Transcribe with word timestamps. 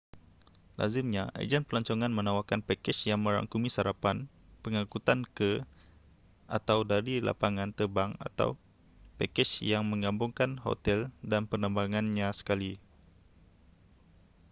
lazimnya 0.81 1.23
ejen 1.43 1.61
pelancongan 1.67 2.09
menawarkan 2.15 2.61
pakej 2.67 2.97
yang 3.13 3.19
merangkumi 3.25 3.69
sarapan 3.75 4.17
pengangkutan 4.65 5.19
ke/dari 5.37 7.15
lapangan 7.27 7.69
terbang 7.77 8.11
atau 8.27 8.49
pakej 9.21 9.49
yang 9.71 9.83
menggabungkan 9.91 10.51
hotel 10.65 10.99
dan 11.31 11.43
penerbangannyan 11.51 12.33
sekali 12.39 12.73